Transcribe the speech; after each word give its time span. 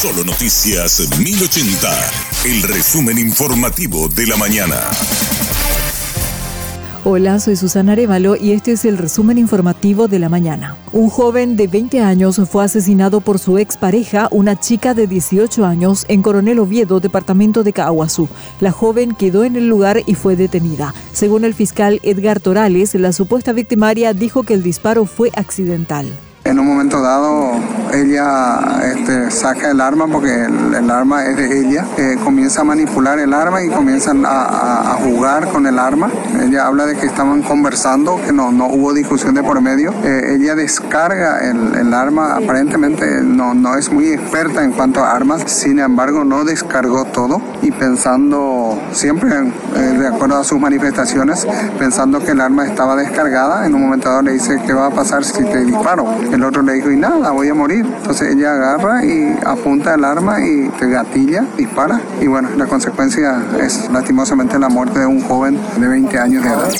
Solo 0.00 0.24
Noticias 0.24 0.98
1080, 1.18 2.10
el 2.46 2.62
resumen 2.62 3.18
informativo 3.18 4.08
de 4.08 4.26
la 4.26 4.38
mañana. 4.38 4.76
Hola, 7.04 7.38
soy 7.38 7.54
Susana 7.56 7.92
Arevalo 7.92 8.34
y 8.34 8.52
este 8.52 8.72
es 8.72 8.86
el 8.86 8.96
resumen 8.96 9.36
informativo 9.36 10.08
de 10.08 10.18
la 10.18 10.30
mañana. 10.30 10.78
Un 10.92 11.10
joven 11.10 11.54
de 11.54 11.66
20 11.66 12.00
años 12.00 12.40
fue 12.50 12.64
asesinado 12.64 13.20
por 13.20 13.38
su 13.38 13.58
expareja, 13.58 14.28
una 14.30 14.58
chica 14.58 14.94
de 14.94 15.06
18 15.06 15.66
años, 15.66 16.06
en 16.08 16.22
Coronel 16.22 16.60
Oviedo, 16.60 17.00
departamento 17.00 17.62
de 17.62 17.74
Caguazú. 17.74 18.26
La 18.58 18.72
joven 18.72 19.14
quedó 19.14 19.44
en 19.44 19.56
el 19.56 19.68
lugar 19.68 20.02
y 20.06 20.14
fue 20.14 20.34
detenida. 20.34 20.94
Según 21.12 21.44
el 21.44 21.52
fiscal 21.52 22.00
Edgar 22.04 22.40
Torales, 22.40 22.94
la 22.94 23.12
supuesta 23.12 23.52
victimaria 23.52 24.14
dijo 24.14 24.44
que 24.44 24.54
el 24.54 24.62
disparo 24.62 25.04
fue 25.04 25.30
accidental. 25.34 26.10
En 26.50 26.58
un 26.58 26.66
momento 26.66 27.00
dado 27.00 27.52
ella 27.92 28.82
este, 28.84 29.30
saca 29.30 29.70
el 29.70 29.80
arma 29.80 30.06
porque 30.08 30.44
el, 30.44 30.90
arma 30.90 31.24
es 31.24 31.36
de 31.36 31.60
ella, 31.60 31.86
eh, 31.96 32.16
comienza 32.24 32.62
a 32.62 32.64
manipular 32.64 33.18
el 33.20 33.32
arma 33.32 33.62
y 33.62 33.68
comienzan 33.68 34.24
a, 34.26 34.96
jugar 35.00 35.48
con 35.48 35.66
el 35.66 35.78
arma. 35.78 36.10
Ella 36.40 36.66
habla 36.66 36.86
de 36.86 36.96
que 36.96 37.06
estaban 37.06 37.42
conversando, 37.42 38.20
que 38.24 38.32
no, 38.32 38.50
no 38.50 38.66
hubo 38.66 38.92
discusión 38.92 39.34
de 39.34 39.42
por 39.42 39.60
medio. 39.60 39.94
Eh, 40.04 40.36
ella 40.36 40.54
descarga 40.54 41.38
el, 41.38 41.94
arma, 41.94 42.36
aparentemente 42.36 43.22
no, 43.22 43.54
no 43.54 43.76
es 43.76 43.90
muy 43.92 44.08
experta 44.08 44.62
en 44.64 44.72
cuanto 44.72 45.04
a 45.04 45.12
armas, 45.12 45.42
sin 45.46 45.78
embargo 45.78 46.24
no 46.24 46.44
descargó 46.44 47.04
todo 47.04 47.40
y 47.62 47.70
pensando 47.70 48.78
siempre, 48.92 49.30
eh, 49.76 49.78
de 49.78 50.06
acuerdo 50.06 50.38
a 50.38 50.44
sus 50.44 50.60
manifestaciones, 50.60 51.46
pensando 51.78 52.20
que 52.20 52.32
el 52.32 52.40
arma 52.40 52.66
estaba 52.66 52.96
descargada, 52.96 53.66
en 53.66 53.74
un 53.74 53.82
momento 53.82 54.08
dado 54.08 54.22
le 54.22 54.32
dice, 54.32 54.60
¿qué 54.66 54.72
va 54.72 54.86
a 54.86 54.90
pasar 54.90 55.24
si 55.24 55.44
te 55.44 55.64
disparo? 55.64 56.06
Otro 56.44 56.62
le 56.62 56.74
dijo, 56.74 56.90
y 56.90 56.96
nada, 56.96 57.30
voy 57.30 57.48
a 57.48 57.54
morir. 57.54 57.84
Entonces 57.84 58.34
ella 58.34 58.54
agarra 58.54 59.04
y 59.04 59.36
apunta 59.44 59.94
el 59.94 60.04
arma 60.04 60.44
y 60.44 60.68
te 60.78 60.88
gatilla, 60.88 61.44
dispara. 61.56 62.00
Y 62.20 62.26
bueno, 62.26 62.48
la 62.56 62.66
consecuencia 62.66 63.42
es 63.60 63.90
lastimosamente 63.90 64.58
la 64.58 64.68
muerte 64.68 65.00
de 65.00 65.06
un 65.06 65.20
joven 65.22 65.58
de 65.78 65.88
20 65.88 66.18
años 66.18 66.42
de 66.42 66.48
edad. 66.48 66.72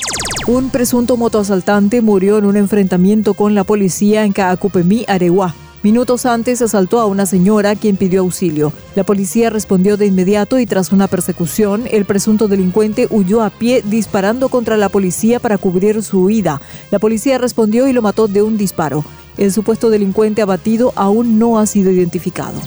Un 0.47 0.71
presunto 0.71 1.17
motoasaltante 1.17 2.01
murió 2.01 2.39
en 2.39 2.47
un 2.47 2.57
enfrentamiento 2.57 3.35
con 3.35 3.55
la 3.55 3.65
policía 3.65 4.25
en 4.25 4.33
Caacupemí, 4.33 5.05
Areguá. 5.07 5.55
Minutos 5.83 6.27
antes 6.27 6.61
asaltó 6.61 7.01
a 7.01 7.07
una 7.07 7.25
señora 7.25 7.75
quien 7.75 7.97
pidió 7.97 8.21
auxilio. 8.21 8.71
La 8.95 9.05
policía 9.05 9.49
respondió 9.49 9.97
de 9.97 10.05
inmediato 10.05 10.59
y 10.59 10.67
tras 10.67 10.93
una 10.93 11.09
persecución, 11.09 11.85
el 11.91 12.05
presunto 12.05 12.49
delincuente 12.49 13.07
huyó 13.11 13.43
a 13.43 13.49
pie 13.49 13.83
disparando 13.83 14.51
contra 14.51 14.77
la 14.77 14.91
policía 14.91 15.41
para 15.41 15.57
cubrir 15.57 16.03
su 16.03 16.25
huida. 16.25 16.61
La 16.91 16.99
policía 16.99 17.39
respondió 17.39 17.89
y 17.89 17.95
lo 17.95 18.03
mató 18.03 18.29
de 18.29 18.43
un 18.43 18.59
disparo. 18.59 19.05
El 19.37 19.53
supuesto 19.53 19.91
delincuente 19.91 20.43
abatido 20.43 20.93
aún 20.97 21.39
no 21.39 21.59
ha 21.59 21.67
sido 21.67 21.91
identificado. 21.91 22.61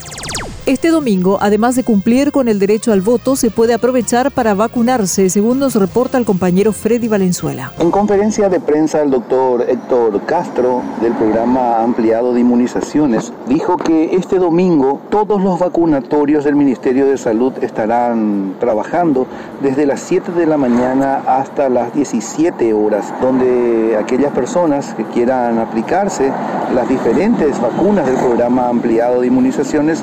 Este 0.66 0.92
domingo, 0.92 1.40
además 1.42 1.76
de 1.76 1.84
cumplir 1.84 2.32
con 2.32 2.48
el 2.48 2.58
derecho 2.58 2.94
al 2.94 3.02
voto, 3.02 3.36
se 3.36 3.52
puede 3.52 3.74
aprovechar 3.74 4.32
para 4.32 4.54
vacunarse, 4.54 5.30
según 5.30 5.60
nos 5.60 5.76
reporta 5.76 6.18
el 6.18 6.24
compañero 6.24 6.72
Freddy 6.72 7.10
Valenzuela. 7.10 7.74
En 7.80 7.92
conferencia 7.92 8.48
de 8.48 8.62
prensa, 8.62 9.02
el 9.02 9.12
doctor 9.12 9.66
Héctor 9.68 10.22
Castro, 10.22 10.82
del 11.02 11.12
programa 11.16 11.84
ampliado 11.84 12.34
de 12.34 12.40
inmunizaciones, 12.40 13.34
dijo 13.50 13.76
que 13.76 14.16
este 14.16 14.40
domingo 14.40 15.02
todos 15.10 15.44
los 15.44 15.60
vacunatorios 15.60 16.46
del 16.46 16.56
Ministerio 16.56 17.08
de 17.08 17.18
Salud 17.18 17.52
estarán 17.62 18.56
trabajando 18.62 19.28
desde 19.62 19.86
las 19.86 20.00
7 20.00 20.32
de 20.32 20.46
la 20.46 20.56
mañana 20.56 21.24
hasta 21.28 21.68
las 21.68 21.94
17 21.94 22.74
horas, 22.74 23.14
donde 23.22 23.98
aquellas 24.00 24.32
personas 24.32 24.94
que 24.94 25.04
quieran 25.04 25.60
aplicarse 25.60 26.32
las 26.74 26.88
diferentes 26.88 27.60
vacunas 27.60 28.06
del 28.06 28.16
programa 28.16 28.70
ampliado 28.70 29.20
de 29.20 29.28
inmunizaciones 29.28 30.02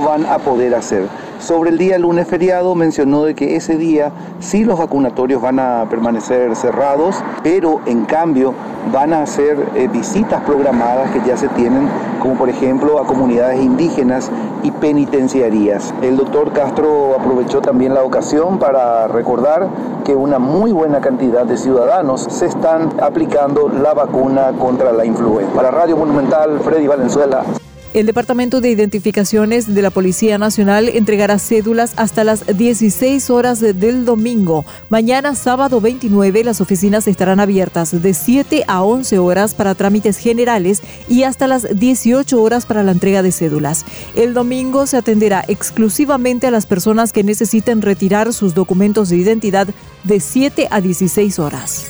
van 0.00 0.26
a 0.26 0.38
poder 0.38 0.74
hacer. 0.74 1.08
Sobre 1.40 1.70
el 1.70 1.78
día 1.78 1.98
lunes 1.98 2.28
feriado 2.28 2.74
mencionó 2.74 3.24
de 3.24 3.34
que 3.34 3.56
ese 3.56 3.76
día 3.76 4.12
sí 4.40 4.62
los 4.64 4.78
vacunatorios 4.78 5.40
van 5.40 5.58
a 5.58 5.86
permanecer 5.88 6.54
cerrados, 6.54 7.16
pero 7.42 7.80
en 7.86 8.04
cambio 8.04 8.52
van 8.92 9.14
a 9.14 9.22
hacer 9.22 9.58
eh, 9.74 9.88
visitas 9.88 10.42
programadas 10.42 11.10
que 11.12 11.22
ya 11.26 11.38
se 11.38 11.48
tienen, 11.48 11.88
como 12.20 12.34
por 12.34 12.50
ejemplo 12.50 12.98
a 12.98 13.06
comunidades 13.06 13.60
indígenas 13.60 14.30
y 14.62 14.70
penitenciarías. 14.70 15.94
El 16.02 16.18
doctor 16.18 16.52
Castro 16.52 17.16
aprovechó 17.18 17.62
también 17.62 17.94
la 17.94 18.02
ocasión 18.02 18.58
para 18.58 19.08
recordar 19.08 19.68
que 20.04 20.14
una 20.14 20.38
muy 20.38 20.72
buena 20.72 21.00
cantidad 21.00 21.46
de 21.46 21.56
ciudadanos 21.56 22.22
se 22.22 22.46
están 22.46 22.90
aplicando 23.00 23.68
la 23.68 23.94
vacuna 23.94 24.52
contra 24.58 24.92
la 24.92 25.04
influenza. 25.04 25.52
Para 25.54 25.70
Radio 25.70 25.96
Monumental, 25.96 26.60
Freddy 26.60 26.86
Valenzuela. 26.86 27.44
El 27.92 28.06
Departamento 28.06 28.60
de 28.60 28.70
Identificaciones 28.70 29.74
de 29.74 29.82
la 29.82 29.90
Policía 29.90 30.38
Nacional 30.38 30.88
entregará 30.88 31.40
cédulas 31.40 31.92
hasta 31.96 32.22
las 32.22 32.46
16 32.46 33.30
horas 33.30 33.58
del 33.58 34.04
domingo. 34.04 34.64
Mañana, 34.90 35.34
sábado 35.34 35.80
29, 35.80 36.44
las 36.44 36.60
oficinas 36.60 37.08
estarán 37.08 37.40
abiertas 37.40 38.00
de 38.00 38.14
7 38.14 38.62
a 38.68 38.84
11 38.84 39.18
horas 39.18 39.54
para 39.54 39.74
trámites 39.74 40.18
generales 40.18 40.82
y 41.08 41.24
hasta 41.24 41.48
las 41.48 41.80
18 41.80 42.40
horas 42.40 42.64
para 42.64 42.84
la 42.84 42.92
entrega 42.92 43.24
de 43.24 43.32
cédulas. 43.32 43.84
El 44.14 44.34
domingo 44.34 44.86
se 44.86 44.96
atenderá 44.96 45.44
exclusivamente 45.48 46.46
a 46.46 46.52
las 46.52 46.66
personas 46.66 47.12
que 47.12 47.24
necesiten 47.24 47.82
retirar 47.82 48.32
sus 48.32 48.54
documentos 48.54 49.08
de 49.08 49.16
identidad 49.16 49.66
de 50.04 50.20
7 50.20 50.68
a 50.70 50.80
16 50.80 51.40
horas. 51.40 51.86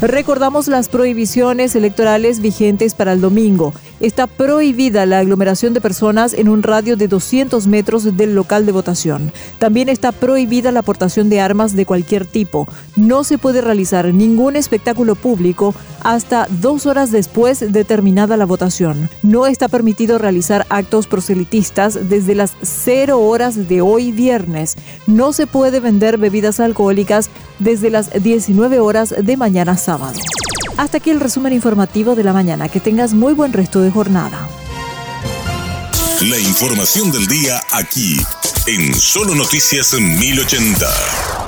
Recordamos 0.00 0.68
las 0.68 0.90
prohibiciones 0.90 1.74
electorales 1.74 2.40
vigentes 2.40 2.92
para 2.92 3.14
el 3.14 3.22
domingo. 3.22 3.72
Está 4.00 4.26
prohibida 4.26 5.06
la 5.06 5.20
aglomeración 5.20 5.72
de 5.72 5.80
personas 5.80 6.34
en 6.34 6.50
un 6.50 6.62
radio 6.62 6.96
de 6.96 7.08
200 7.08 7.66
metros 7.66 8.16
del 8.16 8.34
local 8.34 8.66
de 8.66 8.72
votación. 8.72 9.32
También 9.58 9.88
está 9.88 10.12
prohibida 10.12 10.70
la 10.70 10.80
aportación 10.80 11.30
de 11.30 11.40
armas 11.40 11.74
de 11.74 11.86
cualquier 11.86 12.26
tipo. 12.26 12.68
No 12.96 13.24
se 13.24 13.38
puede 13.38 13.62
realizar 13.62 14.12
ningún 14.12 14.54
espectáculo 14.56 15.14
público 15.14 15.74
hasta 16.04 16.46
dos 16.60 16.84
horas 16.84 17.10
después 17.10 17.72
de 17.72 17.84
terminada 17.84 18.36
la 18.36 18.44
votación. 18.44 19.08
No 19.22 19.46
está 19.46 19.66
permitido 19.68 20.18
realizar 20.18 20.66
actos 20.68 21.06
proselitistas 21.06 22.08
desde 22.08 22.34
las 22.34 22.52
0 22.62 23.18
horas 23.18 23.66
de 23.66 23.80
hoy 23.80 24.12
viernes. 24.12 24.76
No 25.06 25.32
se 25.32 25.46
puede 25.46 25.80
vender 25.80 26.18
bebidas 26.18 26.60
alcohólicas 26.60 27.30
desde 27.58 27.88
las 27.88 28.22
19 28.22 28.78
horas 28.78 29.14
de 29.18 29.36
mañana 29.38 29.76
sábado. 29.78 30.18
Hasta 30.76 30.98
aquí 30.98 31.10
el 31.10 31.20
resumen 31.20 31.52
informativo 31.52 32.14
de 32.14 32.24
la 32.24 32.32
mañana. 32.32 32.68
Que 32.68 32.80
tengas 32.80 33.14
muy 33.14 33.32
buen 33.32 33.52
resto 33.52 33.80
de 33.80 33.90
jornada. 33.90 34.48
La 36.22 36.38
información 36.38 37.12
del 37.12 37.26
día 37.26 37.62
aquí, 37.72 38.20
en 38.66 38.94
Solo 38.94 39.34
Noticias 39.34 39.94
1080. 39.94 41.45